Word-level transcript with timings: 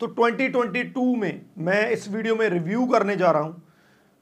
तो 0.00 0.06
2022 0.08 1.16
में 1.18 1.40
मैं 1.58 1.88
इस 1.90 2.08
वीडियो 2.08 2.34
में 2.36 2.48
रिव्यू 2.48 2.84
करने 2.86 3.16
जा 3.16 3.30
रहा 3.30 3.42
हूँ। 3.42 3.62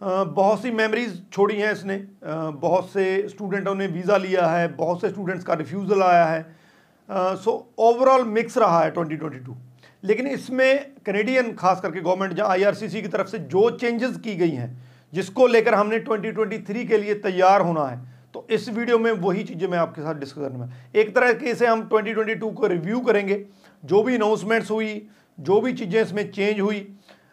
बहुत 0.00 0.60
सी 0.62 0.71
मेमोरीज 0.71 1.21
छोड़ी 1.33 1.56
हैं 1.56 1.72
इसने। 1.72 1.96
बहुत 2.22 2.88
से 2.91 3.29
स्टूडेंटों 3.29 3.75
ने 3.75 3.86
वीज़ा 3.86 4.17
लिया 4.17 4.47
है, 4.47 4.68
बहुत 4.68 5.00
से 5.00 5.08
स्टूडेंट्स 5.08 5.44
का 5.44 5.54
रिफ्यूज़ल 5.54 6.02
आया 6.02 6.25
है। 6.25 7.36
सो 7.36 7.75
ओवरऑल 7.78 8.25
मिक्स 8.27 8.59
रहा 8.59 8.80
है 8.80 8.93
2022 8.93 9.54
लेकिन 10.02 10.27
इसमें 10.27 10.95
कनेडियन 11.07 11.53
खास 11.55 11.81
करके 11.81 12.01
गवर्नमेंट 12.01 12.33
जहाँ 12.33 12.49
आईआरसीसी 12.51 13.03
की 13.03 13.09
तरफ़ 13.09 13.29
से 13.29 13.39
जो 13.39 13.71
चेंजेस 13.73 14.17
की 14.19 14.35
गई 14.37 14.51
हैं, 14.51 14.71
जिसको 15.13 15.47
लेकर 15.47 15.75
हमने 15.75 15.99
2023 16.01 16.85
के 16.89 16.99
लिए 16.99 17.15
तैयार 17.21 17.61
होना 17.63 17.87
है 17.87 17.99
तो 18.35 18.47
इस 18.51 18.69
वीडियो 18.69 18.99
में 18.99 19.11
वही 19.13 19.43
चीज़ें 19.45 19.67
मैं 19.69 19.79
आपके 19.79 20.03
साथ 20.03 20.15
डिस्कस 20.15 20.41
करने 20.41 20.59
में 20.59 20.73
एक 20.95 21.15
तरह 21.15 21.33
के 21.35 21.55
से 21.55 21.67
हम 21.67 21.89
2022 21.89 22.53
को 22.55 22.67
रिव्यू 22.67 23.01
करेंगे। 23.01 23.45
जो 23.85 24.03
भी 24.03 24.15
अनाउंसमेंट्स 24.15 24.71
हुई 24.71 24.91
जो 25.39 25.61
भी 25.61 25.73
चीज़ें 25.73 26.00
इसमें 26.03 26.30
चेंज 26.32 26.61
हुई 26.61 26.87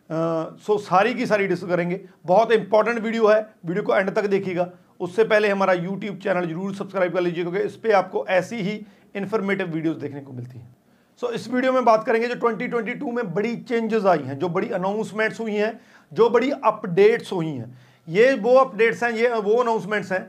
सो 0.09 0.77
सारी 0.79 1.13
की 1.13 1.25
सारी 1.25 1.47
डिस्कस 1.47 1.67
करेंगे। 1.67 1.99
बहुत 2.25 2.51
इंपॉर्टेंट 2.51 2.99
वीडियो 2.99 3.27
है 3.27 3.39
वीडियो 3.65 3.83
को 3.83 3.95
एंड 3.95 4.09
तक 4.09 4.25
देखिएगा। 4.27 4.69
उससे 4.99 5.23
पहले 5.23 5.49
हमारा 5.49 5.73
यूट्यूब 5.73 6.17
चैनल 6.17 6.45
ज़रूर 6.47 6.73
सब्सक्राइब 6.75 7.13
कर 7.13 7.21
लीजिए 7.21 7.43
क्योंकि 7.43 7.59
इस 7.59 7.75
पर 7.75 7.91
आपको 7.95 8.25
ऐसी 8.29 8.55
ही 8.57 8.79
इन्फॉर्मेटिव 9.15 9.67
वीडियोज़ 9.67 9.97
देखने 9.97 10.21
को 10.21 10.33
मिलती 10.33 10.57
हैं। 10.57 10.75
सो 11.21 11.29
इस 11.31 11.47
वीडियो 11.49 11.71
में 11.73 11.85
बात 11.85 12.03
करेंगे 12.05 12.27
जो 12.27 12.35
2022 12.37 13.11
में 13.13 13.33
बड़ी 13.33 13.55
चेंजेस 13.57 14.05
आई 14.05 14.19
हैं, 14.19 14.37
जो 14.39 14.49
बड़ी 14.49 14.69
अनाउंसमेंट्स 14.71 15.39
हुई 15.39 15.55
हैं, 15.55 15.79
जो 16.11 16.29
बड़ी 16.29 16.51
अपडेट्स 16.51 17.31
हुई 17.31 17.47
हैं। 17.47 17.77
ये 18.07 18.33
वो 18.35 18.55
अपडेट्स 18.55 19.03
हैं, 19.03 19.11
ये 19.11 19.29
वो 19.29 19.55
अनाउंसमेंट्स 19.55 20.11
हैं, 20.11 20.27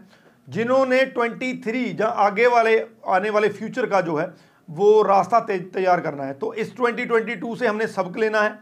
जिन्होंने 0.49 1.05
23 1.09 1.93
जहाँ 1.95 2.13
आगे 2.25 2.47
वाले, 2.47 2.79
आने 3.09 3.31
वाले 3.31 3.49
फ्यूचर 3.51 3.87
का 3.87 4.01
जो 4.01 4.17
है 4.17 4.33
वो 4.71 5.03
रास्ता 5.03 5.41
तैयार 5.41 6.01
करना 6.01 6.25
है। 6.25 6.35
तो 6.35 6.55
इस 6.55 6.77
2022 6.77 7.59
से 7.59 7.67
हमने 7.67 7.87
सबक 7.87 8.19
लेना 8.19 8.41
है। 8.41 8.59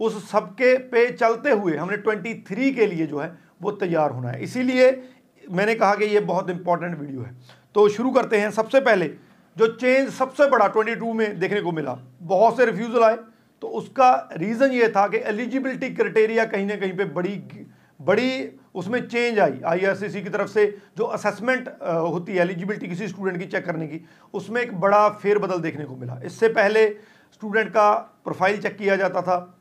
उस 0.00 0.30
सबके 0.30 0.78
पे 0.78 1.10
चलते 1.12 1.50
हुए 1.50 1.76
हमने 1.76 1.96
23 1.96 2.72
के 2.72 2.86
लिए 2.86 3.06
जो 3.06 3.18
है, 3.18 3.38
वो 3.62 3.70
तैयार 3.70 4.10
होना 4.10 4.28
है। 4.28 4.42
इसीलिए 4.42 5.02
मैंने 5.50 5.74
कहा 5.74 5.94
कि 5.94 6.04
ये 6.04 6.20
बहुत 6.20 6.50
इंपॉर्टेंट 6.50 6.98
वीडियो 6.98 7.20
है। 7.20 7.34
तो 7.74 7.88
शुरू 7.88 8.10
करते 8.10 8.36
हैं। 8.36 8.50
सबसे 8.50 8.80
पहले, 8.80 9.10
जो 9.56 9.66
चेंज 9.66 10.08
सबसे 10.08 10.50
बड़ा 10.50 10.68
22 10.68 11.12
में 11.12 11.38
देखने 11.38 11.60
को 11.60 11.72
मिला, 11.72 11.98
बहुत 12.22 12.56
से 12.56 12.66
रिफ्यूज़ल 12.66 13.04
आए। 13.04 13.16
तो 13.62 13.68
उसका 13.68 14.28
रीज़न 14.36 14.72
ये 14.72 14.88
था 14.88 15.08
कि 15.08 15.16
एलिजिबिलिटी 15.16 15.90
क्राइटेरिया 15.90 16.44
कहीं 16.44 16.66
ना 16.66 16.76
कहीं 16.76 16.96
पे 16.96 17.04
बड़ी 17.04 17.42
बड़ी 18.00 18.58
उसमें 18.76 19.00
चेंज 19.08 19.38
आई 19.40 19.60
आईआरसीसी 19.66 20.22
की 20.22 20.30
तरफ़ 20.30 20.48
से 20.50 20.66
जो 20.98 21.04
असेसमेंट 21.16 21.68
होती 21.82 22.32
है 22.32 22.40
एलिजिबिलिटी 22.40 22.88
किसी 22.88 23.08
स्टूडेंट 23.08 23.38
की 23.38 23.46
चेक 23.46 23.64
करने 23.66 23.86
की, 23.86 24.00
उसमें 24.34 24.60
एक 24.62 24.78
बड़ा 24.80 25.08
फेरबदल 25.10 25.60
देखने 25.60 25.84
को 25.84 25.96
मिला। 25.96 26.20
इससे 26.24 26.48
पहले 26.50 26.88
स्टूडेंट 27.32 27.68
का 27.70 27.92
प्रोफ़ाइल 28.24 28.60
चेक 28.62 28.76
किया 28.78 28.96
जाता 28.96 29.22
था। 29.22 29.52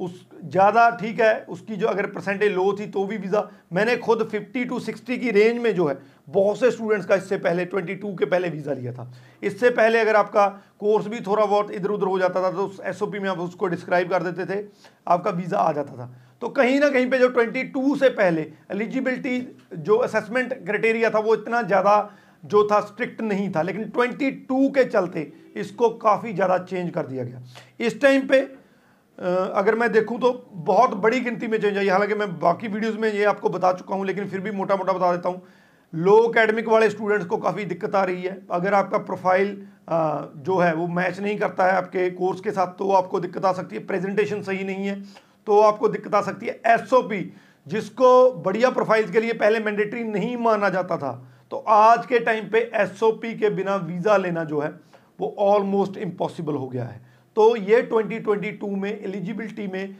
उस, 0.00 0.12
ज़्यादा 0.44 0.88
ठीक 0.92 1.20
है, 1.20 1.44
उसकी 1.48 1.76
जो 1.76 1.86
अगर 1.86 2.06
परसेंटेज 2.08 2.52
लो 2.52 2.72
थी 2.78 2.86
तो 2.86 3.04
भी 3.06 3.16
वीज़ा 3.18 3.48
मैंने 3.72 3.96
खुद 3.98 4.28
50 4.30 4.64
टू 4.68 4.78
60 4.80 5.18
की 5.18 5.30
रेंज 5.30 5.60
में 5.62 5.74
जो 5.74 5.86
है, 5.88 5.96
बहुत 6.28 6.58
से 6.60 6.70
स्टूडेंट्स 6.70 7.06
का 7.06 7.14
इससे 7.14 7.36
पहले 7.38 7.64
22 7.66 8.16
के 8.18 8.24
पहले 8.26 8.48
वीज़ा 8.50 8.72
लिया 8.72 8.92
था। 8.92 9.10
इससे 9.42 9.70
पहले 9.70 10.00
अगर 10.00 10.16
आपका 10.16 10.46
कोर्स 10.80 11.06
भी 11.06 11.20
थोड़ा 11.20 11.44
बहुत 11.44 11.70
इधर 11.72 11.90
उधर 11.90 12.06
हो 12.06 12.18
जाता 12.18 12.42
था 12.42 12.50
तो 12.50 12.66
उस 12.66 12.80
एस 12.84 13.02
में 13.04 13.28
आप 13.30 13.38
उसको 13.40 13.66
डिस्क्राइब 13.68 14.10
कर 14.10 14.22
देते 14.22 14.44
थे, 14.46 14.64
आपका 15.06 15.30
वीज़ा 15.32 15.58
आ 15.58 15.72
जाता 15.72 15.96
था। 15.96 16.10
तो 16.42 16.48
कहीं 16.50 16.78
ना 16.80 16.88
कहीं 16.90 17.10
पे 17.10 17.18
जो 17.18 17.28
22 17.30 17.98
से 17.98 18.08
पहले 18.10 18.42
एलिजिबिलिटी, 18.72 19.38
जो 19.74 19.96
असेसमेंट 19.98 20.52
क्राइटेरिया 20.54 21.10
था, 21.10 21.18
वो 21.18 21.34
इतना 21.34 21.62
ज़्यादा 21.62 21.94
जो 22.44 22.66
था 22.68 22.80
स्ट्रिक्ट 22.82 23.20
नहीं 23.22 23.50
था। 23.52 23.62
लेकिन 23.62 23.90
22 23.90 24.68
के 24.74 24.84
चलते 24.86 25.32
इसको 25.56 25.90
काफ़ी 26.00 26.32
ज़्यादा 26.34 26.58
चेंज 26.60 26.90
कर 26.90 27.06
दिया 27.06 27.24
गया। 27.24 27.42
इस 27.80 28.00
टाइम 28.02 28.26
पे 28.28 28.40
अगर 29.54 29.74
मैं 29.74 29.90
देखूँ 29.92 30.18
तो 30.20 30.32
बहुत 30.66 30.94
बड़ी 30.98 31.20
गिनती 31.20 31.46
में 31.48 31.58
चेंज 31.60 31.78
आई। 31.78 31.88
हालाँकि 31.88 32.14
मैं 32.14 32.28
बाकी 32.40 32.68
वीडियोस 32.68 32.96
में 32.96 33.12
ये 33.12 33.24
आपको 33.26 33.48
बता 33.50 33.72
चुका 33.72 33.94
हूँ, 33.94 34.06
लेकिन 34.06 34.28
फिर 34.28 34.40
भी 34.40 34.50
मोटा 34.52 34.76
मोटा 34.76 34.92
बता 34.92 35.12
देता 35.12 35.28
हूँ। 35.28 35.42
लो 35.92 36.16
अकेडमिक 36.18 36.68
वाले 36.68 36.88
स्टूडेंट्स 36.90 37.26
को 37.26 37.36
काफ़ी 37.38 37.64
दिक्कत 37.66 37.94
आ 37.94 38.04
रही 38.04 38.22
है। 38.22 38.38
अगर 38.50 38.74
आपका 38.74 38.98
प्रोफ़ाइल 39.00 39.56
जो 39.90 40.58
है, 40.58 40.74
वो 40.74 40.86
मैच 40.88 41.20
नहीं 41.20 41.36
करता 41.38 41.66
है 41.66 41.72
आपके 41.72 42.10
कोर्स 42.12 42.40
के 42.40 42.50
साथ 42.50 42.78
तो 42.78 42.90
आपको 42.92 43.20
दिक्कत 43.20 43.44
आ 43.44 43.52
सकती 43.52 43.76
है। 43.76 43.86
प्रेजेंटेशन 43.86 44.42
सही 44.42 44.64
नहीं 44.64 44.86
है। 44.86 45.02
तो 45.46 45.60
आपको 45.60 45.88
दिक्कत 45.88 46.14
आ 46.14 46.20
सकती 46.22 46.46
है। 46.46 46.60
एसओपी 46.68 47.32
जिसको 47.66 48.32
बढ़िया 48.44 48.70
प्रोफाइल्स 48.70 49.10
के 49.10 49.20
लिए 49.20 49.32
पहले 49.34 49.60
मैंडेटरी 49.60 50.04
नहीं 50.04 50.36
माना 50.38 50.68
जाता 50.70 50.96
था 50.96 51.12
तो 51.50 51.56
आज 51.68 52.06
के 52.06 52.18
टाइम 52.20 52.48
पे 52.50 52.58
एसओपी 52.74 53.34
के 53.38 53.48
बिना 53.50 53.74
वीज़ा 53.78 54.16
लेना 54.16 54.44
जो 54.44 54.60
है, 54.60 54.68
वो 55.20 55.34
ऑलमोस्ट 55.40 55.96
इम्पॉसिबल 55.98 56.54
हो 56.54 56.68
गया 56.68 56.84
है। 56.84 57.00
तो 57.36 57.56
ये 57.56 57.82
2022 57.84 58.76
में 58.76 58.90
एलिजिबिलिटी 58.90 59.66
में 59.66 59.96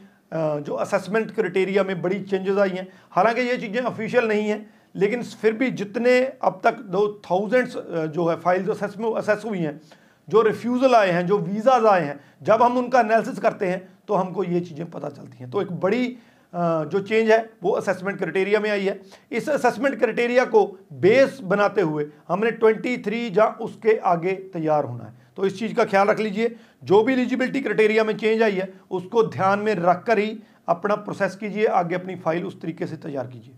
जो 0.63 0.73
असेसमेंट 0.75 1.31
क्राइटेरिया 1.31 1.83
में 1.83 2.01
बड़ी 2.01 2.19
चेंजेस 2.21 2.57
आई 2.57 2.69
हैं। 2.69 2.87
हालाँकि 3.11 3.41
ये 3.41 3.57
चीज़ें 3.57 3.81
ऑफिशियल 3.83 4.27
नहीं 4.27 4.47
हैं, 4.47 4.65
लेकिन 4.95 5.23
फिर 5.23 5.53
भी 5.53 5.69
जितने 5.73 6.19
अब 6.43 6.59
तक 6.63 6.79
दो 6.89 7.07
थाउजेंड्स 7.25 7.77
जो 8.09 8.27
है 8.27 8.35
फाइल्स 8.39 8.69
असेस 8.71 8.95
असेस 9.17 9.45
हुई 9.45 9.59
हैं, 9.59 9.79
जो 10.27 10.41
रिफ्यूज़ल 10.41 10.95
आए 10.95 11.11
हैं, 11.11 11.25
जो 11.27 11.37
वीज़ाज 11.39 11.85
आए 11.85 12.01
हैं, 12.01 12.19
जब 12.43 12.61
हम 12.61 12.77
उनका 12.77 12.99
एनालिसिस 12.99 13.39
करते 13.39 13.67
हैं 13.67 13.81
तो 14.07 14.13
हमको 14.13 14.43
ये 14.43 14.59
चीज़ें 14.59 14.89
पता 14.91 15.09
चलती 15.09 15.37
हैं। 15.37 15.49
तो 15.49 15.61
एक 15.61 15.71
बड़ी 15.73 16.15
जो 16.53 16.99
चेंज 16.99 17.29
है, 17.31 17.37
वो 17.63 17.71
असेसमेंट 17.71 18.17
क्राइटेरिया 18.17 18.59
में 18.59 18.69
आई 18.71 18.85
है। 18.85 18.99
इस 19.31 19.47
असेसमेंट 19.49 19.97
क्राइटेरिया 19.99 20.43
को 20.45 20.65
बेस 20.95 21.39
बनाते 21.43 21.81
हुए 21.81 22.05
हमने 22.27 22.51
23 22.53 23.37
या 23.37 23.45
उसके 23.61 23.97
आगे 23.97 24.33
तैयार 24.53 24.85
होना 24.85 25.03
है। 25.03 25.13
तो 25.37 25.45
इस 25.45 25.57
चीज़ 25.59 25.73
का 25.73 25.85
ख्याल 25.85 26.07
रख 26.07 26.19
लीजिए। 26.19 26.55
जो 26.83 27.01
भी 27.03 27.13
एलिजिबिलिटी 27.13 27.61
क्राइटेरिया 27.61 28.03
में 28.03 28.15
चेंज 28.17 28.41
आई 28.41 28.51
है, 28.51 28.71
उसको 28.91 29.23
ध्यान 29.25 29.59
में 29.59 29.73
रख 29.75 30.03
कर 30.03 30.19
ही 30.19 30.37
अपना 30.67 30.95
प्रोसेस 30.97 31.35
कीजिए, 31.35 31.65
आगे 31.65 31.95
अपनी 31.95 32.15
फ़ाइल 32.17 32.45
उस 32.45 32.61
तरीके 32.61 32.87
से 32.87 32.97
तैयार 32.97 33.27
कीजिए। 33.27 33.55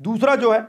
दूसरा 0.00 0.34
जो 0.36 0.52
है, 0.52 0.60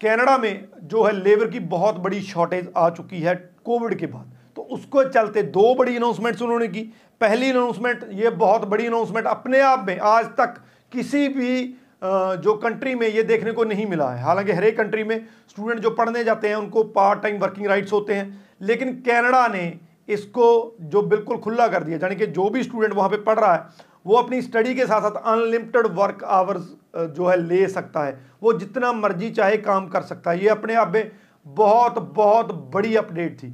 कनाडा 0.00 0.36
में 0.38 0.68
जो 0.84 1.02
है 1.02 1.12
लेबर 1.14 1.50
की 1.50 1.60
बहुत 1.60 1.96
बड़ी 1.96 2.20
शॉर्टेज 2.22 2.72
आ 2.76 2.88
चुकी 2.90 3.20
है 3.20 3.34
कोविड 3.64 3.98
के 3.98 4.06
बाद। 4.06 4.32
तो 4.56 4.62
उसको 4.62 5.02
चलते 5.04 5.42
दो 5.44 5.74
बड़ी 5.74 5.96
अनाउंसमेंट्स 5.96 6.42
उन्होंने 6.42 6.66
की। 6.68 6.82
पहली 7.20 7.50
अनाउंसमेंट 7.50 8.06
ये 8.12 8.30
बहुत 8.32 8.64
बड़ी 8.68 8.86
अनाउंसमेंट 8.86 9.26
अपने 9.26 9.60
आप 9.60 9.84
में 9.88 9.98
आज 9.98 10.26
तक 10.38 10.54
किसी 10.92 11.28
भी 11.28 11.62
जो 12.02 12.54
कंट्री 12.54 12.94
में 12.94 13.06
ये 13.08 13.22
देखने 13.22 13.52
को 13.52 13.64
नहीं 13.64 13.86
मिला 13.86 14.08
है। 14.10 14.22
हालाँकि 14.22 14.52
हर 14.52 14.64
एक 14.64 14.76
कंट्री 14.78 15.04
में 15.04 15.16
स्टूडेंट 15.50 15.80
जो 15.80 15.90
पढ़ने 15.90 16.24
जाते 16.24 16.48
हैं, 16.48 16.56
उनको 16.56 16.82
पार्ट 16.84 17.22
टाइम 17.22 17.38
वर्किंग 17.38 17.66
राइट्स 17.66 17.92
होते 17.92 18.14
हैं, 18.14 18.44
लेकिन 18.62 18.92
कनाडा 19.00 19.46
ने 19.48 19.78
इसको 20.08 20.76
जो 20.82 21.02
बिल्कुल 21.02 21.36
खुला 21.38 21.68
कर 21.68 21.82
दिया, 21.82 21.98
यानी 22.02 22.16
कि 22.16 22.26
जो 22.28 22.48
भी 22.50 22.62
स्टूडेंट 22.62 22.94
वहाँ 22.94 23.08
पे 23.08 23.16
पढ़ 23.18 23.38
रहा 23.38 23.54
है, 23.54 23.62
वो 24.06 24.16
अपनी 24.16 24.40
स्टडी 24.42 24.74
के 24.74 24.86
साथ 24.86 25.00
साथ 25.00 25.22
अनलिमिटेड 25.26 25.86
वर्क 25.92 26.24
आवर्स 26.24 26.68
जो 26.96 27.26
है 27.26 27.36
ले 27.38 27.66
सकता 27.68 28.04
है। 28.04 28.18
वो 28.42 28.52
जितना 28.52 28.92
मर्ज़ी 28.92 29.30
चाहे 29.30 29.56
काम 29.58 29.86
कर 29.88 30.02
सकता 30.02 30.30
है। 30.30 30.42
ये 30.42 30.48
अपने 30.48 30.74
आप 30.74 30.92
में 30.94 31.10
बहुत 31.46 31.98
बहुत 32.14 32.52
बड़ी 32.74 32.94
अपडेट 32.96 33.38
थी। 33.38 33.52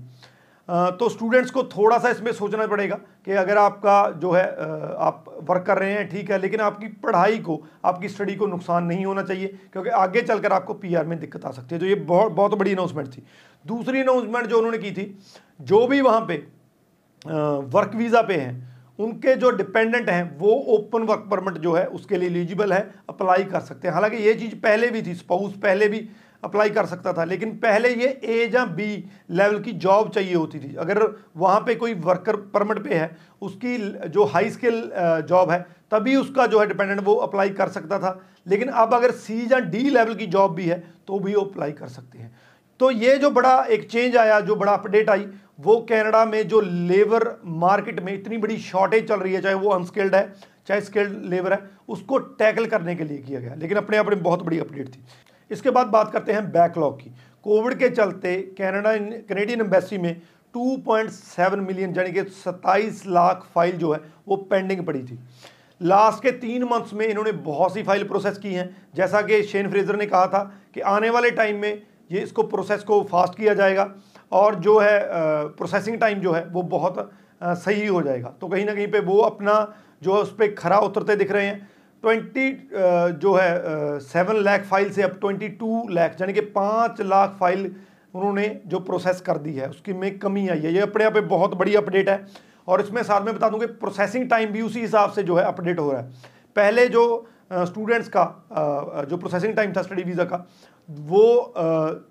तो 0.71 1.09
स्टूडेंट्स 1.09 1.51
को 1.51 1.63
थोड़ा 1.67 1.99
सा 1.99 2.11
इसमें 2.11 2.31
सोचना 2.33 2.67
पड़ेगा 2.67 2.97
कि 3.25 3.33
अगर 3.33 3.59
आपका 3.59 3.95
जो 4.13 4.31
है 4.33 4.45
आप 4.99 5.25
वर्क 5.43 5.65
कर 5.67 5.79
रहे 5.79 5.93
हैं, 5.93 6.09
ठीक 6.09 6.31
है, 6.31 6.39
लेकिन 6.39 6.61
आपकी 6.61 6.89
पढ़ाई 7.03 7.39
को, 7.39 7.61
आपकी 7.85 8.09
स्टडी 8.09 8.35
को 8.37 8.47
नुकसान 8.47 8.85
नहीं 8.85 9.05
होना 9.07 9.23
चाहिए, 9.23 9.47
क्योंकि 9.73 9.91
आगे 9.91 10.23
चलकर 10.23 10.53
आपको 10.53 10.75
पीआर 10.77 11.07
में 11.07 11.19
दिक्कत 11.21 11.45
आ 11.45 11.51
सकती 11.51 11.75
है। 11.75 11.81
तो 11.81 11.87
ये 11.87 11.95
बहुत 12.07 12.33
बहुत 12.33 12.55
बड़ी 12.55 12.73
अनाउंसमेंट 12.73 13.09
थी। 13.09 13.23
दूसरी 13.65 14.01
अनाउंसमेंट 14.01 14.47
जो 14.47 14.59
उन्होंने 14.59 14.79
की 14.79 14.93
थी, 14.93 15.19
जो 15.61 15.87
भी 15.87 16.01
वहाँ 16.01 16.21
पे 16.21 16.37
वर्क 17.25 17.95
वीज़ा 17.95 18.23
पे 18.23 18.35
हैं, 18.35 18.69
उनके 18.99 19.35
जो 19.35 19.51
डिपेंडेंट 19.53 20.09
हैं, 20.11 20.39
वो 20.39 20.53
ओपन 20.71 21.03
वर्क 21.03 21.29
परमिट 21.31 21.59
जो 21.59 21.73
है, 21.75 21.87
उसके 21.89 22.17
लिए 22.17 22.29
एलिजिबल 22.29 22.73
है 22.73 22.81
अप्लाई 23.09 23.45
कर 23.45 23.61
सकते 23.63 23.89
हैं। 23.89 23.95
हालाँकि 23.95 24.17
ये 24.19 24.35
चीज़ 24.35 24.55
पहले 24.57 24.91
भी 24.91 25.03
थी 25.03 25.15
स्पाउस 25.17 25.55
पहले 25.63 25.89
भी 25.89 26.09
अप्लाई 26.43 26.71
कर 26.71 26.87
सकता 26.87 27.13
था, 27.13 27.25
लेकिन 27.25 27.51
पहले 27.57 27.89
ये 27.95 28.09
ए 28.25 28.51
या 28.55 28.65
बी 28.67 29.05
लेवल 29.31 29.59
की 29.61 29.73
जॉब 29.75 30.11
चाहिए 30.11 30.35
होती 30.35 30.59
थी। 30.59 30.75
अगर 30.77 31.03
वहाँ 31.37 31.61
पे 31.61 31.75
कोई 31.75 31.95
वर्कर 31.97 32.37
परमिट 32.55 32.83
पे 32.85 32.95
है, 32.95 33.17
उसकी 33.43 33.77
जो 34.09 34.25
हाई 34.25 34.51
स्किल 34.51 34.83
जॉब 35.29 35.51
है, 35.51 35.61
तभी 35.93 36.17
उसका 36.17 36.47
जो 36.47 36.61
है 36.61 36.67
डिपेंडेंट 36.67 37.01
वो 37.01 37.15
अप्लाई 37.17 37.51
कर 37.51 37.69
सकता 37.69 37.99
था। 37.99 38.21
लेकिन 38.47 38.69
अब 38.69 38.95
अगर 38.95 39.11
सी 39.13 39.43
या 39.53 39.59
डी 39.61 39.89
लेवल 39.91 40.15
की 40.15 40.27
जॉब 40.29 40.55
भी 40.55 40.67
है 40.67 40.83
तो 41.09 41.19
भी 41.19 41.35
वो 41.35 41.43
अप्लाई 41.43 41.73
कर 41.73 41.89
सकते 41.89 42.19
हैं। 42.19 42.35
तो 42.81 42.91
ये 42.91 43.17
जो 43.17 43.31
बड़ा 43.31 43.57
एक 43.65 43.91
चेंज 43.91 44.17
आया, 44.17 44.41
जो 44.41 44.57
बड़ा 44.57 44.73
अपडेट 44.73 45.11
आई, 45.11 45.27
वो 45.61 45.77
कनाडा 45.81 46.25
में 46.25 46.49
जो 46.49 46.61
लेबर 46.61 47.29
मार्केट 47.45 48.01
में 48.01 48.13
इतनी 48.15 48.39
बड़ी 48.39 48.57
शॉर्टेज 48.59 49.09
चल 49.09 49.21
रही 49.21 49.35
है, 49.35 49.41
चाहे 49.43 49.55
वो 49.55 49.71
अनस्किल्ड 49.71 50.15
है, 50.15 50.33
चाहे 50.69 50.81
स्किल्ड 50.81 51.25
लेबर 51.25 51.53
है, 51.53 51.59
उसको 51.89 52.19
टैकल 52.19 52.67
करने 52.67 52.95
के 52.95 53.05
लिए 53.05 53.19
किया 53.19 53.41
गया। 53.41 53.55
लेकिन 53.55 53.77
अपने 53.77 53.97
आप 53.97 54.09
में 54.09 54.23
बहुत 54.23 54.43
बड़ी 54.43 54.59
अपडेट 54.59 54.89
थी। 54.89 55.05
इसके 55.51 55.71
बाद 55.71 55.87
बात 55.89 56.13
करते 56.13 56.33
हैं 56.33 56.51
बैकलॉग 56.53 57.01
की। 57.01 57.11
कोविड 57.47 57.79
के 57.79 57.89
चलते 57.91 58.37
कनाडा 58.59 58.97
कनेडियन 59.29 59.61
एम्बेसी 59.61 59.99
में 59.99 60.15
2.7 60.55 61.59
मिलियन 61.59 61.95
यानी 61.97 62.13
कि 62.13 62.23
27 62.37 63.07
लाख 63.07 63.47
फ़ाइल 63.55 63.77
जो 63.77 63.93
है, 63.93 64.01
वो 64.29 64.37
पेंडिंग 64.37 64.85
पड़ी 64.87 65.03
थी। 65.03 65.19
लास्ट 65.81 66.23
के 66.23 66.31
तीन 66.39 66.65
मंथ्स 66.65 66.93
में 66.95 67.07
इन्होंने 67.07 67.33
बहुत 67.45 67.75
सी 67.75 67.83
फ़ाइल 67.83 68.05
प्रोसेस 68.05 68.39
की 68.39 68.53
हैं। 68.55 68.69
जैसा 68.95 69.23
कि 69.23 69.43
शेन 69.43 69.71
फ्रेजर 69.71 69.97
ने 69.97 70.07
कहा 70.07 70.27
था 70.27 70.43
कि 70.75 70.81
आने 70.81 71.11
वाले 71.11 71.31
टाइम 71.31 71.61
में 71.61 71.83
ये 72.13 72.21
इसको 72.21 72.43
प्रोसेस 72.45 72.83
को 72.83 73.03
फास्ट 73.11 73.37
किया 73.37 73.55
जाएगा 73.55 73.89
और 74.33 74.55
जो 74.57 74.79
है 74.79 74.99
प्रोसेसिंग 75.57 75.99
टाइम 75.99 76.21
जो 76.21 76.33
है, 76.33 76.45
वो 76.45 76.63
बहुत 76.63 77.11
सही 77.43 77.87
हो 77.87 78.03
जाएगा। 78.03 78.29
तो 78.41 78.49
कहीं 78.49 78.65
ना 78.65 78.75
कहीं 78.75 78.87
पे 78.87 79.01
वो 79.01 79.19
अपना 79.21 79.55
जो 80.03 80.15
है, 80.15 80.21
उस 80.21 80.35
पर 80.35 80.55
खरा 80.55 80.79
उतरते 80.79 81.17
दिख 81.17 81.33
रहे 81.33 81.47
हैं। 81.47 81.69
ट्वेंटी 82.05 82.51
जो 83.15 83.35
है 83.35 83.99
सेवन 84.01 84.37
लाख 84.43 84.65
फ़ाइल 84.65 84.91
से 84.91 85.03
अब 85.03 85.19
ट्वेंटी 85.21 85.49
टू 85.51 85.89
लाख, 85.91 86.17
यानी 86.21 86.33
कि 86.33 86.41
पाँच 86.53 87.01
लाख 87.03 87.37
फ़ाइल 87.41 87.71
उन्होंने 88.15 88.61
जो 88.67 88.79
प्रोसेस 88.81 89.21
कर 89.21 89.39
दी 89.39 89.53
है, 89.55 89.69
उसकी 89.69 89.93
में 89.95 90.19
कमी 90.19 90.47
आई 90.49 90.61
है। 90.61 90.73
ये 90.75 90.81
अपने 90.81 91.05
आप 91.05 91.17
बहुत 91.17 91.55
बड़ी 91.57 91.75
अपडेट 91.77 92.09
है, 92.09 92.25
और 92.69 92.81
इसमें 92.81 93.03
साथ 93.03 93.25
में 93.25 93.35
बता 93.35 93.49
दूँ 93.49 93.61
कि 93.61 93.67
प्रोसेसिंग 93.79 94.29
टाइम 94.31 94.51
भी 94.53 94.63
उसी 94.63 94.81
हिसाब 94.81 95.11
से 95.13 95.23
जो 95.23 95.37
है 95.37 95.45
अपडेट 95.45 95.79
हो 95.79 95.91
रहा 95.91 96.01
है। 96.01 96.11
पहले 96.57 96.87
जो 96.89 97.05
स्टूडेंट्स 97.53 98.09
का 98.09 99.05
जो 99.11 99.17
प्रोसेसिंग 99.17 99.55
टाइम 99.55 99.73
था 99.73 99.83
स्टडी 99.83 100.03
वीज़ा 100.03 100.25
का, 100.25 100.47
वो 100.89 101.55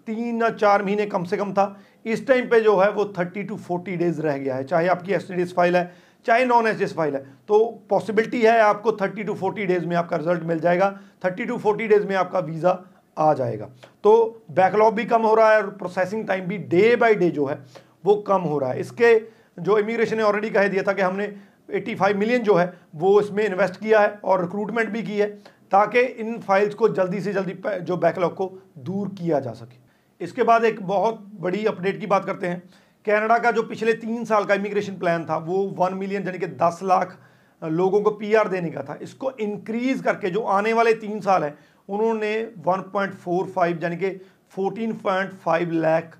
तीन 0.08 0.42
या 0.42 0.50
चार 0.52 0.84
महीने 0.84 1.06
कम 1.08 1.24
से 1.24 1.38
कम 1.38 1.54
था। 1.54 1.76
इस 2.06 2.28
टाइम 2.28 2.50
पे 2.50 2.60
जो 2.62 2.78
है 2.78 2.90
वो 2.92 3.06
थर्टी 3.18 3.44
टू 3.44 3.56
फोर्टी 3.58 3.96
डेज़ 3.98 4.22
रह 4.22 4.38
गया 4.38 4.56
है, 4.56 4.64
चाहे 4.64 4.88
आपकी 4.88 5.14
एस 5.14 5.54
फ़ाइल 5.54 5.76
है 5.76 5.92
चाहे 6.26 6.46
नॉन 6.46 6.68
एस 6.68 6.94
फ़ाइल 6.94 7.16
है। 7.16 7.22
तो 7.48 7.60
पॉसिबिलिटी 7.90 8.42
है 8.42 8.60
आपको 8.62 8.92
थर्टी 8.92 9.24
टू 9.24 9.34
फोर्टी 9.34 9.66
डेज़ 9.66 9.86
में 9.86 9.96
आपका 9.96 10.18
रिज़ल्ट 10.18 10.44
मिल 10.44 10.60
जाएगा। 10.60 10.90
थर्टी 11.26 11.46
टू 11.46 11.58
फोर्टी 11.58 11.88
डेज़ 11.88 12.06
में 12.08 12.16
आपका 12.16 12.40
वीज़ा 12.40 12.80
आ 13.18 13.34
जाएगा। 13.34 13.66
तो 14.04 14.44
बैकलॉग 14.52 14.94
भी 14.96 15.06
कम 15.06 15.22
हो 15.22 15.34
रहा 15.34 15.52
है 15.52 15.58
और 15.58 15.70
प्रोसेसिंग 15.70 16.28
टाइम 16.28 16.46
भी 16.46 16.58
डे 16.58 16.96
बाई 16.96 17.16
डे 17.16 17.30
जो 17.30 17.46
है, 17.46 17.58
वो 18.06 18.16
कम 18.28 18.42
हो 18.42 18.58
रहा 18.60 18.72
है। 18.72 18.80
इसके 18.80 19.18
जो 19.60 19.78
इमिग्रेशन 19.78 20.18
ने 20.18 20.24
ऑलरेडी 20.24 20.50
कह 20.50 20.68
दिया 20.68 20.84
था 20.84 20.94
कि 20.94 21.02
हमने 21.02 21.26
85 21.70 22.16
मिलियन 22.16 22.44
जो 22.44 22.56
है, 22.56 22.74
वो 22.96 23.20
इसमें 23.22 23.44
इन्वेस्ट 23.46 23.80
किया 23.80 24.00
है 24.00 24.20
और 24.24 24.42
रिक्रूटमेंट 24.42 24.90
भी 24.90 25.04
की 25.04 25.18
है, 25.18 25.28
ताकि 25.72 26.00
इन 26.00 26.40
फाइल्स 26.40 26.74
को 26.74 26.90
जल्दी 26.90 27.22
से 27.22 27.34
जल्दी 27.34 27.54
जो 27.82 27.98
बैकलॉग 27.98 28.34
को 28.36 28.52
दूर 28.78 29.10
किया 29.10 29.40
जा 29.40 29.52
सके। 29.54 29.78
इसके 30.22 30.44
बाद 30.44 30.66
एक 30.66 30.82
बहुत 30.84 31.20
बड़ी 31.34 31.66
अपडेट 31.66 32.00
की 32.00 32.08
बात 32.08 32.26
करते 32.26 32.48
हैं। 32.48 32.62
कनाडा 33.06 33.38
का 33.38 33.52
जो 33.52 33.64
पिछले 33.64 33.94
तीन 33.96 34.24
साल 34.26 34.46
का 34.46 34.54
इमिग्रेशन 34.54 34.94
प्लान 34.94 35.26
था, 35.26 35.38
वो 35.38 35.64
वन 35.78 35.94
मिलियन 35.94 36.24
यानी 36.24 36.40
कि 36.40 36.48
दस 36.60 36.80
लाख 36.84 37.18
लोगों 37.62 38.02
को 38.02 38.12
पीआर 38.12 38.48
देने 38.48 38.70
का 38.70 38.82
था। 38.84 38.98
इसको 39.02 39.32
इंक्रीज 39.42 40.02
करके 40.02 40.30
जो 40.30 40.42
आने 40.50 40.74
वाले 40.74 40.94
तीन 40.96 41.20
साल 41.22 41.44
हैं, 41.44 41.58
उन्होंने 41.90 42.34
1.45 42.60 43.84
यानी 43.84 43.98
कि 43.98 44.10
14.5 44.54 45.72
लाख 45.74 46.18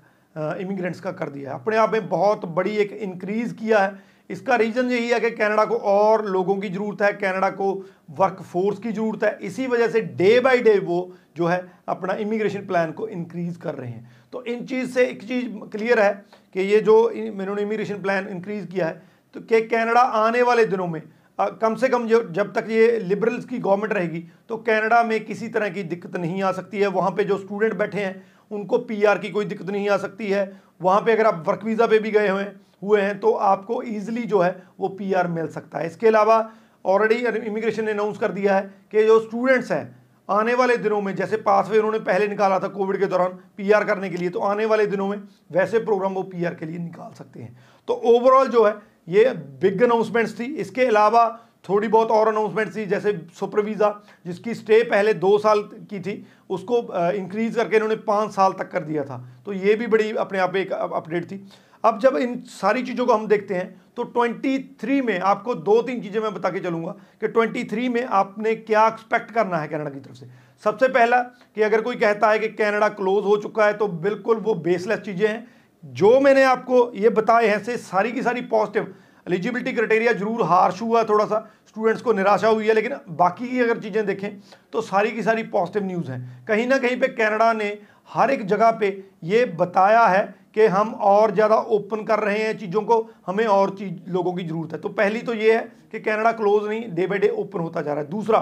इमिग्रेंट्स 0.60 1.00
का 1.00 1.12
कर 1.12 1.28
दिया 1.28 1.50
है। 1.50 1.60
अपने 1.60 1.76
आप 1.76 1.92
में 1.92 2.08
बहुत 2.08 2.44
बड़ी 2.54 2.76
एक 2.76 2.92
इंक्रीज़ 2.92 3.54
किया 3.54 3.78
है। 3.78 4.08
इसका 4.30 4.56
रीज़न 4.56 4.90
यही 4.90 5.08
है 5.08 5.18
कि 5.20 5.30
कनाडा 5.30 5.64
को 5.64 5.76
और 5.92 6.24
लोगों 6.26 6.56
की 6.56 6.68
ज़रूरत 6.68 7.02
है, 7.02 7.12
कनाडा 7.12 7.48
को 7.50 7.72
वर्क 8.18 8.42
फोर्स 8.42 8.78
की 8.78 8.92
ज़रूरत 8.92 9.24
है। 9.24 9.38
इसी 9.42 9.66
वजह 9.66 9.88
से 9.88 10.00
डे 10.00 10.38
बाय 10.40 10.58
डे 10.58 10.78
वो 10.80 11.00
जो 11.40 11.46
है 11.46 11.60
अपना 11.88 12.14
इमिग्रेशन 12.20 12.66
प्लान 12.66 12.92
को 12.92 13.08
इंक्रीज़ 13.10 13.58
कर 13.58 13.74
रहे 13.74 13.90
हैं। 13.90 14.10
तो 14.32 14.44
इन 14.46 14.64
चीज़ 14.66 14.90
से 14.90 15.06
एक 15.06 15.22
चीज़ 15.24 15.46
क्लियर 15.70 16.00
है 16.00 16.12
कि 16.54 16.60
ये 16.62 16.80
जो 16.82 16.98
इन्होंने 17.12 17.62
इमिग्रेशन 17.62 18.02
प्लान 18.02 18.28
इंक्रीज़ 18.28 18.66
किया 18.66 18.86
है 18.86 19.02
तो 19.34 19.40
कि 19.42 19.60
कनाडा 19.62 20.00
आने 20.00 20.42
वाले 20.42 20.64
दिनों 20.66 20.86
में 20.88 21.02
कम 21.38 21.74
से 21.76 21.88
कम 21.88 22.06
जो 22.06 22.22
जब 22.32 22.52
तक 22.52 22.66
ये 22.70 22.98
लिबरल्स 23.00 23.44
की 23.44 23.58
गवर्नमेंट 23.60 23.92
रहेगी 23.92 24.18
तो 24.48 24.56
कनाडा 24.58 25.02
में 25.02 25.24
किसी 25.24 25.48
तरह 25.50 25.68
की 25.70 25.82
दिक्कत 25.84 26.16
नहीं 26.16 26.42
आ 26.42 26.50
सकती 26.52 26.78
है। 26.78 26.86
वहाँ 26.88 27.10
पे 27.10 27.24
जो 27.24 27.38
स्टूडेंट 27.38 27.74
बैठे 27.74 28.00
हैं, 28.00 28.22
उनको 28.50 28.78
पीआर 28.80 29.18
की 29.18 29.30
कोई 29.30 29.44
दिक्कत 29.44 29.70
नहीं 29.70 29.88
आ 29.88 29.96
सकती 29.98 30.26
है। 30.28 30.42
वहाँ 30.82 31.00
पे 31.00 31.12
अगर 31.12 31.26
आप 31.26 31.44
वर्क 31.46 31.64
वीज़ा 31.64 31.86
पे 31.86 31.98
भी 31.98 32.10
गए 32.10 32.28
हुए 32.28 32.44
हुए 32.82 33.00
हैं 33.00 33.18
तो 33.20 33.32
आपको 33.46 33.82
ईजिली 33.84 34.22
जो 34.24 34.40
है 34.40 34.50
वो 34.80 34.88
पीआर 34.90 35.28
मिल 35.28 35.48
सकता 35.48 35.78
है। 35.78 35.86
इसके 35.86 36.06
अलावा 36.06 36.36
ऑलरेडी 36.84 37.46
इमिग्रेशन 37.46 37.84
ने 37.84 37.92
अनाउंस 37.92 38.18
कर 38.18 38.32
दिया 38.32 38.56
है 38.56 38.62
कि 38.92 39.04
जो 39.06 39.18
स्टूडेंट्स 39.20 39.72
हैं 39.72 39.84
आने 40.30 40.54
वाले 40.54 40.76
दिनों 40.76 41.00
में, 41.00 41.14
जैसे 41.16 41.36
पासवे 41.38 41.78
उन्होंने 41.78 41.98
पहले 42.00 42.26
निकाला 42.28 42.58
था 42.58 42.68
कोविड 42.68 42.98
के 42.98 43.06
दौरान 43.06 43.38
पीआर 43.56 43.84
करने 43.84 44.10
के 44.10 44.16
लिए 44.16 44.28
तो 44.30 44.40
आने 44.42 44.64
वाले 44.66 44.86
दिनों 44.86 45.08
में 45.08 45.22
वैसे 45.52 45.78
प्रोग्राम 45.80 46.14
वो 46.14 46.22
पीआर 46.24 46.54
के 46.54 46.66
लिए 46.66 46.78
निकाल 46.78 47.12
सकते 47.14 47.40
हैं। 47.40 47.56
तो 47.88 47.94
ओवरऑल 48.06 48.48
जो 48.48 48.64
है, 48.64 48.74
ये 49.08 49.30
बिग 49.60 49.82
अनाउंसमेंट्स 49.82 50.38
थी। 50.40 50.44
इसके 50.56 50.84
अलावा 50.84 51.28
थोड़ी 51.68 51.88
बहुत 51.88 52.10
और 52.10 52.28
अनाउंसमेंट 52.28 52.74
थी, 52.76 52.84
जैसे 52.86 53.12
सुपर 53.38 53.60
वीज़ा 53.60 53.88
जिसकी 54.26 54.54
स्टे 54.54 54.82
पहले 54.84 55.14
दो 55.16 55.38
साल 55.38 55.62
की 55.90 56.00
थी, 56.00 56.26
उसको 56.50 56.78
इंक्रीज 57.12 57.56
करके 57.56 57.76
इन्होंने 57.76 57.96
पाँच 58.06 58.30
साल 58.32 58.52
तक 58.52 58.70
कर 58.70 58.84
दिया 58.84 59.04
था। 59.04 59.24
तो 59.46 59.52
ये 59.54 59.74
भी 59.74 59.86
बड़ी 59.88 60.10
अपने 60.14 60.38
आप 60.38 60.56
एक 60.56 60.72
अपडेट 60.72 61.24
थी। 61.24 61.44
अब 61.84 61.98
जब 61.98 62.16
इन 62.18 62.40
सारी 62.50 62.82
चीज़ों 62.82 63.06
को 63.06 63.12
हम 63.12 63.26
देखते 63.26 63.54
हैं 63.54 63.68
तो 63.96 64.04
23 64.14 65.00
में 65.02 65.18
आपको 65.20 65.54
दो 65.56 65.80
तीन 65.82 66.00
चीज़ें 66.02 66.20
मैं 66.20 66.32
बता 66.34 66.50
के 66.50 66.60
चलूँगा 66.60 66.92
कि 67.22 67.28
23 67.30 67.88
में 67.88 68.04
आपने 68.04 68.54
क्या 68.56 68.86
एक्सपेक्ट 68.88 69.30
करना 69.30 69.58
है 69.58 69.68
कनाडा 69.68 69.90
की 69.90 70.00
तरफ़ 70.00 70.16
से। 70.16 70.26
सबसे 70.62 70.88
पहला 70.88 71.20
कि 71.54 71.62
अगर 71.62 71.80
कोई 71.80 71.96
कहता 71.96 72.30
है 72.30 72.38
कि 72.38 72.48
कनाडा 72.50 72.88
क्लोज 72.90 73.24
हो 73.24 73.36
चुका 73.38 73.66
है 73.66 73.74
तो 73.74 73.88
बिल्कुल 74.00 74.36
वो 74.38 74.54
बेसलेस 74.56 74.98
चीज़ें 75.00 75.28
हैं। 75.28 75.46
जो 75.84 76.18
मैंने 76.20 76.42
आपको 76.44 76.90
ये 76.96 77.08
बताए 77.10 77.46
हैं 77.46 77.62
से 77.64 77.76
सारी 77.78 78.12
की 78.12 78.22
सारी 78.22 78.40
पॉजिटिव 78.48 78.94
एलिजिबिलिटी 79.26 79.72
क्राइटेरिया 79.72 80.12
ज़रूर 80.12 80.42
हार्श 80.44 80.80
हुआ 80.82 81.02
थोड़ा 81.04 81.24
सा 81.24 81.38
स्टूडेंट्स 81.68 82.02
को 82.02 82.12
निराशा 82.12 82.48
हुई 82.48 82.66
है, 82.66 82.74
लेकिन 82.74 82.92
बाकी 83.10 83.48
की 83.48 83.60
अगर 83.60 83.78
चीज़ें 83.80 84.06
देखें 84.06 84.30
तो 84.72 84.80
सारी 84.82 85.10
की 85.10 85.22
सारी 85.22 85.42
पॉजिटिव 85.48 85.84
न्यूज़ 85.84 86.10
हैं। 86.10 86.46
कहीं 86.46 86.66
ना 86.66 86.78
कहीं 86.78 87.00
पे 87.00 87.08
कनाडा 87.10 87.52
ने 87.52 87.78
हर 88.10 88.30
एक 88.30 88.46
जगह 88.46 88.70
पे 88.70 88.88
ये 89.24 89.44
बताया 89.56 90.04
है 90.06 90.22
कि 90.54 90.66
हम 90.66 90.88
और 91.06 91.32
ज़्यादा 91.34 91.56
ओपन 91.56 92.02
कर 92.04 92.18
रहे 92.18 92.38
हैं 92.38 92.56
चीज़ों 92.58 92.82
को, 92.82 93.10
हमें 93.26 93.44
और 93.46 93.70
चीज़, 93.70 93.92
लोगों 94.08 94.32
की 94.34 94.44
ज़रूरत 94.44 94.72
है। 94.72 94.78
तो 94.80 94.88
पहली 94.90 95.20
तो 95.20 95.34
ये 95.34 95.52
है 95.54 95.60
कि 95.92 96.00
कनाडा 96.00 96.32
क्लोज 96.32 96.68
नहीं 96.68 96.88
डे 96.94 97.06
बाई 97.06 97.18
डे 97.18 97.28
ओपन 97.38 97.60
होता 97.60 97.82
जा 97.82 97.92
रहा 97.92 98.02
है। 98.02 98.10
दूसरा 98.10 98.38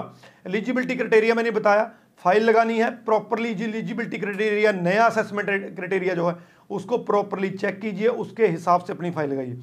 एलिजिबिलिटी 0.47 0.95
क्राइटेरिया 0.95 1.35
मैंने 1.35 1.51
बताया 1.51 1.91
फ़ाइल 2.25 2.43
लगानी 2.43 2.77
है 2.79 2.89
प्रॉपरली 3.05 3.49
एलिजिबिलिटी 3.63 4.17
क्राइटेरिया 4.17 4.71
नया 4.73 5.05
असेसमेंट 5.05 5.75
क्राइटेरिया 5.75 6.13
जो 6.15 6.27
है, 6.27 6.35
उसको 6.69 6.97
प्रॉपरली 6.99 7.49
चेक 7.51 7.79
कीजिए, 7.81 8.07
उसके 8.07 8.47
हिसाब 8.47 8.81
से 8.81 8.93
अपनी 8.93 9.11
फ़ाइल 9.11 9.29
लगाइए। 9.31 9.57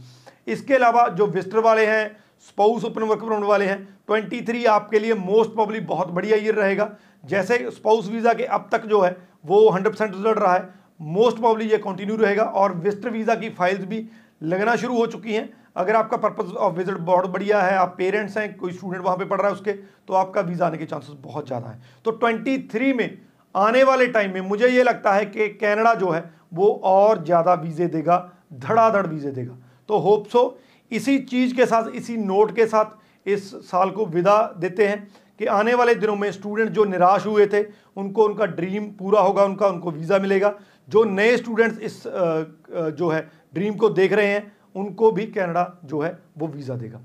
इसके 0.47 0.75
अलावा 0.75 1.07
जो 1.11 1.27
विस्टर 1.29 1.59
वाले 1.61 1.87
हैं 1.87 2.17
स्पाउस 2.49 2.85
ओपन 2.85 3.03
वर्क 3.03 3.21
परमिट 3.21 3.45
वाले 3.45 3.65
हैं 3.65 3.77
23 4.09 4.67
आपके 4.69 4.99
लिए 4.99 5.15
मोस्ट 5.17 5.51
प्रॉब्ली 5.53 5.81
बहुत 5.83 6.09
बढ़िया 6.11 6.37
ईयर 6.37 6.55
रहेगा। 6.55 6.91
जैसे 7.25 7.59
स्पाउस 7.71 8.09
वीज़ा 8.09 8.33
के 8.33 8.45
अब 8.47 8.69
तक 8.73 8.85
जो 8.87 9.01
है 9.01 9.17
वो 9.47 9.61
100 9.71 9.87
परसेंट 9.87 10.15
रिज़ल्ट 10.15 10.39
रहा 10.39 10.55
है। 10.55 10.69
मोस्ट 11.03 11.39
प्रॉब्ली 11.39 11.65
ये 11.67 11.79
कंटिन्यू 11.79 12.17
रहेगा 12.17 12.43
और 12.43 12.75
विस्टर 12.79 13.11
वीज़ा 13.11 13.35
की 13.35 13.49
फाइल्स 13.51 13.85
भी 13.85 14.07
लगना 14.43 14.77
शुरू 14.77 14.97
हो 14.97 15.07
चुकी 15.07 15.35
हैं। 15.35 15.49
अगर 15.77 15.97
आपका 15.97 16.17
पर्पज़ 16.19 16.53
ऑफ़ 16.57 16.75
विज़िट 16.75 16.97
बहुत 16.97 17.31
बढ़िया 17.31 17.61
है, 17.63 17.77
आप 17.77 17.95
पेरेंट्स 17.99 18.37
हैं, 18.39 18.57
कोई 18.57 18.73
स्टूडेंट 18.73 19.03
वहाँ 19.05 19.17
पे 19.17 19.25
पढ़ 19.25 19.39
रहा 19.39 19.49
है 19.49 19.55
उसके 19.55 19.73
तो 19.73 20.15
आपका 20.15 20.41
वीज़ा 20.43 20.67
आने 20.67 20.79
के 20.79 20.87
चांसेस 20.87 21.17
बहुत 21.21 21.47
ज़्यादा 21.47 21.69
है। 21.69 21.81
तो 22.05 22.13
23 22.15 22.93
में, 22.93 23.19
आने 23.55 23.83
वाले 23.83 24.07
टाइम 24.09 24.33
में 24.35 24.41
मुझे 24.43 24.69
ये 24.69 24.83
लगता 24.83 25.13
है 25.13 25.25
कि 25.27 25.49
कैनेडा 25.51 25.95
जो 25.95 26.11
है, 26.11 26.31
वो 26.55 26.69
और 26.85 27.25
ज़्यादा 27.25 27.55
वीज़े 27.55 27.87
देगा, 27.89 28.33
धड़ाधड़ 28.55 29.07
वीज़े 29.07 29.31
देगा। 29.31 29.57
तो 29.89 29.99
होप 29.99 30.27
सो 30.29 30.59
इसी 30.93 31.19
चीज़ 31.21 31.55
के 31.57 31.67
साथ, 31.67 31.91
इसी 31.91 32.17
नोट 32.17 32.55
के 32.57 32.67
साथ 32.67 33.29
इस 33.29 33.51
साल 33.67 33.91
को 33.91 34.07
विदा 34.07 34.41
देते 34.59 34.87
हैं। 34.89 35.07
कि 35.41 35.47
आने 35.47 35.75
वाले 35.75 35.95
दिनों 35.95 36.17
में 36.17 36.31
स्टूडेंट 36.33 36.71
जो 36.71 36.85
निराश 36.85 37.27
हुए 37.27 37.47
थे, 37.47 37.63
उनको 37.97 38.25
उनका 38.25 38.47
ड्रीम 38.47 38.85
पूरा 38.91 39.21
होगा, 39.21 39.45
उनका, 39.45 39.67
उनको 39.69 39.91
वीज़ा 39.91 40.19
मिलेगा। 40.19 40.55
जो 40.89 41.05
नए 41.05 41.37
स्टूडेंट्स 41.37 41.79
इस 41.81 42.03
जो 42.07 43.09
है 43.09 43.21
ड्रीम 43.55 43.75
को 43.75 43.89
देख 43.91 44.13
रहे 44.13 44.27
हैं, 44.27 44.53
उनको 44.77 45.11
भी 45.13 45.27
कनाडा 45.29 45.81
जो 45.85 46.01
है, 46.01 46.19
वो 46.39 46.47
वीज़ा 46.49 46.77
देगा। 46.77 47.01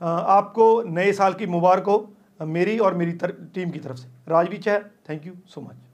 आपको 0.00 0.82
नए 0.84 1.12
साल 1.12 1.34
की 1.34 1.46
मुबारक 1.48 1.86
हो, 1.86 1.98
मेरी 2.42 2.78
और 2.78 2.94
मेरी 2.94 3.12
टीम 3.14 3.70
की 3.70 3.78
तरफ़ 3.78 3.96
से। 3.96 4.08
Rajvi 4.28 4.58
Chahar 4.58 4.84
thank 5.10 5.26
you 5.26 5.32
so 5.46 5.60
much 5.60 5.85